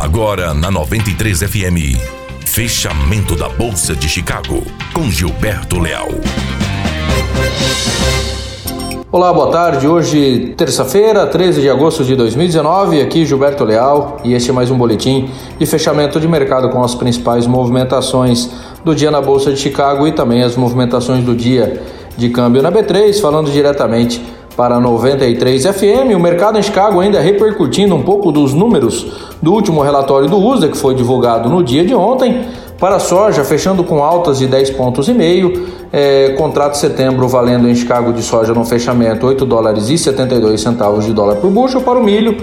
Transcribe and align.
Agora 0.00 0.54
na 0.54 0.70
93 0.70 1.40
FM. 1.42 2.00
Fechamento 2.46 3.36
da 3.36 3.50
Bolsa 3.50 3.94
de 3.94 4.08
Chicago 4.08 4.62
com 4.94 5.10
Gilberto 5.10 5.78
Leal. 5.78 6.08
Olá, 9.12 9.30
boa 9.30 9.50
tarde. 9.50 9.86
Hoje, 9.86 10.54
terça-feira, 10.56 11.26
13 11.26 11.60
de 11.60 11.68
agosto 11.68 12.02
de 12.02 12.16
2019. 12.16 13.02
Aqui 13.02 13.26
Gilberto 13.26 13.62
Leal 13.62 14.16
e 14.24 14.32
este 14.32 14.48
é 14.48 14.54
mais 14.54 14.70
um 14.70 14.78
boletim 14.78 15.30
de 15.58 15.66
fechamento 15.66 16.18
de 16.18 16.26
mercado 16.26 16.70
com 16.70 16.82
as 16.82 16.94
principais 16.94 17.46
movimentações 17.46 18.48
do 18.82 18.94
dia 18.94 19.10
na 19.10 19.20
Bolsa 19.20 19.52
de 19.52 19.60
Chicago 19.60 20.08
e 20.08 20.12
também 20.12 20.42
as 20.42 20.56
movimentações 20.56 21.22
do 21.22 21.36
dia 21.36 21.82
de 22.16 22.30
câmbio 22.30 22.62
na 22.62 22.72
B3, 22.72 23.20
falando 23.20 23.50
diretamente 23.50 24.24
para 24.60 24.78
93 24.78 25.64
FM. 25.64 26.14
O 26.14 26.20
mercado 26.20 26.58
em 26.58 26.62
Chicago 26.62 27.00
ainda 27.00 27.18
repercutindo 27.18 27.96
um 27.96 28.02
pouco 28.02 28.30
dos 28.30 28.52
números 28.52 29.06
do 29.40 29.54
último 29.54 29.80
relatório 29.80 30.28
do 30.28 30.36
USDA 30.36 30.68
que 30.68 30.76
foi 30.76 30.94
divulgado 30.94 31.48
no 31.48 31.64
dia 31.64 31.82
de 31.82 31.94
ontem. 31.94 32.44
Para 32.78 32.96
a 32.96 32.98
soja, 32.98 33.42
fechando 33.42 33.82
com 33.82 34.04
altas 34.04 34.36
de 34.38 34.46
10 34.46 34.72
pontos 34.72 35.08
e 35.08 35.14
meio, 35.14 35.66
é, 35.90 36.34
contrato 36.36 36.74
setembro 36.74 37.26
valendo 37.26 37.70
em 37.70 37.74
Chicago 37.74 38.12
de 38.12 38.22
soja 38.22 38.52
no 38.52 38.62
fechamento 38.62 39.26
8 39.26 39.46
dólares 39.46 39.88
e 39.88 39.96
72 39.96 40.60
centavos 40.60 41.06
de 41.06 41.14
dólar 41.14 41.36
por 41.36 41.50
bushel. 41.50 41.80
Para 41.80 41.98
o 41.98 42.04
milho, 42.04 42.36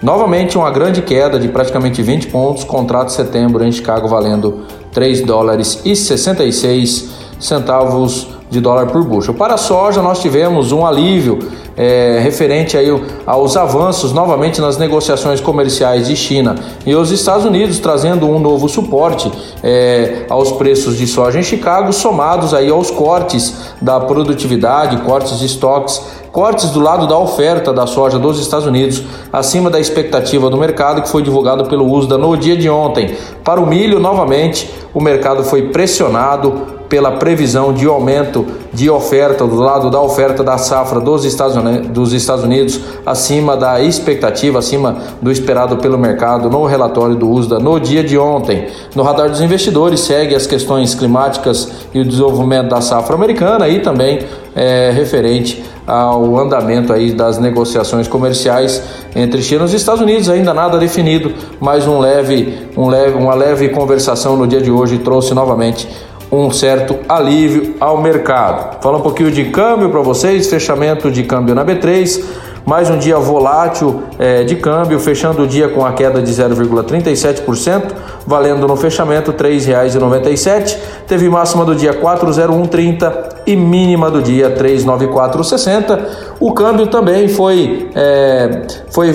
novamente 0.00 0.56
uma 0.56 0.70
grande 0.70 1.02
queda 1.02 1.40
de 1.40 1.48
praticamente 1.48 2.00
20 2.00 2.28
pontos, 2.28 2.62
contrato 2.62 3.10
setembro 3.10 3.64
em 3.64 3.72
Chicago 3.72 4.06
valendo 4.06 4.60
3 4.92 5.22
dólares 5.22 5.82
e 5.84 5.96
66 5.96 7.10
centavos 7.40 8.28
de 8.54 8.60
dólar 8.60 8.86
por 8.86 9.02
bushel. 9.02 9.34
Para 9.34 9.54
a 9.54 9.58
soja, 9.58 10.00
nós 10.00 10.20
tivemos 10.20 10.70
um 10.70 10.86
alívio 10.86 11.40
é, 11.76 12.20
referente 12.22 12.76
aí 12.76 12.88
aos 13.26 13.56
avanços 13.56 14.12
novamente 14.12 14.60
nas 14.60 14.78
negociações 14.78 15.40
comerciais 15.40 16.06
de 16.06 16.14
China 16.14 16.54
e 16.86 16.94
os 16.94 17.10
Estados 17.10 17.44
Unidos, 17.44 17.80
trazendo 17.80 18.28
um 18.28 18.38
novo 18.38 18.68
suporte 18.68 19.30
é, 19.62 20.24
aos 20.30 20.52
preços 20.52 20.96
de 20.96 21.06
soja 21.06 21.40
em 21.40 21.42
Chicago, 21.42 21.92
somados 21.92 22.54
aí 22.54 22.70
aos 22.70 22.92
cortes 22.92 23.72
da 23.82 23.98
produtividade, 23.98 24.98
cortes 24.98 25.40
de 25.40 25.46
estoques 25.46 26.00
cortes 26.30 26.70
do 26.70 26.80
lado 26.80 27.06
da 27.06 27.16
oferta 27.16 27.72
da 27.72 27.86
soja 27.86 28.18
dos 28.18 28.40
Estados 28.40 28.66
Unidos, 28.66 29.04
acima 29.32 29.70
da 29.70 29.78
expectativa 29.78 30.50
do 30.50 30.56
mercado, 30.56 31.00
que 31.00 31.08
foi 31.08 31.22
divulgado 31.22 31.64
pelo 31.66 31.88
USDA 31.88 32.18
no 32.18 32.36
dia 32.36 32.56
de 32.56 32.68
ontem. 32.68 33.14
Para 33.44 33.60
o 33.60 33.66
milho, 33.66 34.00
novamente, 34.00 34.68
o 34.92 35.00
mercado 35.00 35.44
foi 35.44 35.68
pressionado 35.68 36.83
pela 36.94 37.10
previsão 37.10 37.72
de 37.72 37.88
aumento 37.88 38.46
de 38.72 38.88
oferta 38.88 39.44
do 39.44 39.56
lado 39.56 39.90
da 39.90 40.00
oferta 40.00 40.44
da 40.44 40.56
safra 40.56 41.00
dos 41.00 41.24
Estados 41.24 41.56
Unidos, 41.56 41.88
dos 41.88 42.12
Estados 42.12 42.44
Unidos 42.44 42.80
acima 43.04 43.56
da 43.56 43.80
expectativa, 43.80 44.60
acima 44.60 44.98
do 45.20 45.28
esperado 45.28 45.76
pelo 45.78 45.98
mercado 45.98 46.48
no 46.48 46.64
relatório 46.64 47.16
do 47.16 47.28
USDA 47.28 47.58
no 47.58 47.80
dia 47.80 48.04
de 48.04 48.16
ontem. 48.16 48.68
No 48.94 49.02
radar 49.02 49.28
dos 49.28 49.40
investidores 49.40 49.98
segue 50.02 50.36
as 50.36 50.46
questões 50.46 50.94
climáticas 50.94 51.68
e 51.92 51.98
o 51.98 52.04
desenvolvimento 52.04 52.68
da 52.68 52.80
safra 52.80 53.16
americana 53.16 53.68
e 53.68 53.80
também 53.80 54.20
é, 54.54 54.92
referente 54.94 55.64
ao 55.84 56.38
andamento 56.38 56.92
aí 56.92 57.10
das 57.10 57.38
negociações 57.38 58.06
comerciais 58.06 58.80
entre 59.16 59.42
China 59.42 59.62
e 59.62 59.64
os 59.64 59.74
Estados 59.74 60.00
Unidos, 60.00 60.30
ainda 60.30 60.54
nada 60.54 60.78
definido, 60.78 61.32
mas 61.58 61.88
um 61.88 61.98
leve, 61.98 62.68
um 62.76 62.88
leve, 62.88 63.14
uma 63.14 63.34
leve 63.34 63.68
conversação 63.70 64.36
no 64.36 64.46
dia 64.46 64.60
de 64.60 64.70
hoje 64.70 64.98
trouxe 64.98 65.34
novamente 65.34 65.88
um 66.34 66.50
certo 66.50 66.98
alívio 67.08 67.74
ao 67.78 68.00
mercado. 68.00 68.82
Fala 68.82 68.98
um 68.98 69.02
pouquinho 69.02 69.30
de 69.30 69.46
câmbio 69.46 69.90
para 69.90 70.00
vocês, 70.00 70.48
fechamento 70.48 71.10
de 71.10 71.22
câmbio 71.22 71.54
na 71.54 71.64
B3, 71.64 72.24
mais 72.66 72.88
um 72.88 72.98
dia 72.98 73.18
volátil 73.18 74.02
é, 74.18 74.42
de 74.42 74.56
câmbio, 74.56 74.98
fechando 74.98 75.42
o 75.42 75.46
dia 75.46 75.68
com 75.68 75.84
a 75.84 75.92
queda 75.92 76.22
de 76.22 76.32
0,37%, 76.32 77.92
valendo 78.26 78.66
no 78.66 78.74
fechamento 78.74 79.30
R$ 79.32 79.36
3,97. 79.36 80.76
Teve 81.06 81.28
máxima 81.28 81.64
do 81.64 81.74
dia 81.74 81.92
40130 81.92 83.42
e 83.46 83.54
mínima 83.54 84.10
do 84.10 84.22
dia 84.22 84.50
39460. 84.50 86.34
O 86.40 86.52
câmbio 86.52 86.86
também 86.86 87.28
foi, 87.28 87.90
é, 87.94 88.62
foi 88.90 89.10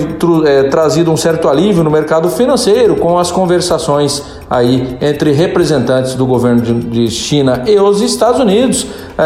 é, 0.46 0.62
trazido 0.64 1.10
um 1.10 1.16
certo 1.16 1.48
alívio 1.48 1.82
no 1.82 1.90
mercado 1.90 2.28
financeiro 2.28 2.96
com 2.96 3.18
as 3.18 3.32
conversações 3.32 4.22
aí 4.48 4.96
entre 5.00 5.32
representantes 5.32 6.14
do 6.14 6.24
governo 6.24 6.60
de, 6.60 7.10
China 7.10 7.64
e 7.66 7.78
os 7.78 8.00
Estados 8.00 8.40
Unidos, 8.40 8.86
é, 9.18 9.22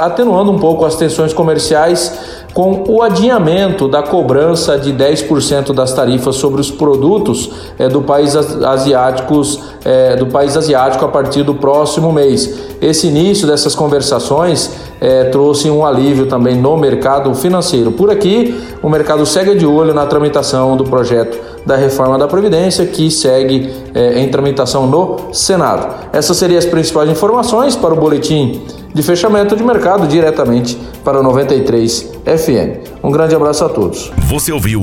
atenuando 0.00 0.50
um 0.50 0.58
pouco 0.58 0.84
as 0.84 0.96
tensões 0.96 1.32
comerciais 1.32 2.37
com 2.54 2.84
o 2.88 3.02
adiamento 3.02 3.88
da 3.88 4.02
cobrança 4.02 4.78
de 4.78 4.92
10% 4.92 5.72
das 5.72 5.92
tarifas 5.92 6.36
sobre 6.36 6.60
os 6.60 6.70
produtos 6.70 7.50
é, 7.78 7.88
do 7.88 8.02
país 8.02 8.34
asiáticos 8.34 9.60
é, 9.84 10.16
do 10.16 10.26
país 10.26 10.56
asiático 10.56 11.04
a 11.04 11.08
partir 11.08 11.42
do 11.42 11.54
próximo 11.54 12.12
mês. 12.12 12.58
Esse 12.80 13.06
início 13.06 13.46
dessas 13.46 13.74
conversações 13.74 14.87
é, 15.00 15.24
trouxe 15.24 15.70
um 15.70 15.84
alívio 15.84 16.26
também 16.26 16.56
no 16.56 16.76
mercado 16.76 17.34
financeiro. 17.34 17.92
Por 17.92 18.10
aqui, 18.10 18.58
o 18.82 18.88
mercado 18.88 19.24
segue 19.24 19.54
de 19.54 19.66
olho 19.66 19.94
na 19.94 20.06
tramitação 20.06 20.76
do 20.76 20.84
projeto 20.84 21.38
da 21.64 21.76
reforma 21.76 22.18
da 22.18 22.26
Previdência, 22.26 22.86
que 22.86 23.10
segue 23.10 23.70
é, 23.94 24.20
em 24.20 24.28
tramitação 24.28 24.86
no 24.86 25.32
Senado. 25.32 25.94
Essas 26.12 26.36
seriam 26.36 26.58
as 26.58 26.66
principais 26.66 27.10
informações 27.10 27.76
para 27.76 27.92
o 27.92 27.96
boletim 27.96 28.62
de 28.94 29.02
fechamento 29.02 29.54
de 29.54 29.62
mercado 29.62 30.06
diretamente 30.06 30.78
para 31.04 31.20
o 31.20 31.22
93 31.22 32.10
FM. 32.24 32.88
Um 33.02 33.10
grande 33.10 33.34
abraço 33.34 33.64
a 33.64 33.68
todos. 33.68 34.10
Você 34.28 34.50
ouviu 34.52 34.80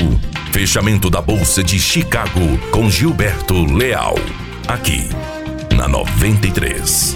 Fechamento 0.52 1.10
da 1.10 1.22
Bolsa 1.22 1.62
de 1.62 1.78
Chicago 1.78 2.58
com 2.72 2.90
Gilberto 2.90 3.54
Leal, 3.74 4.16
aqui 4.70 5.10
na 5.76 5.86
93. 5.86 7.14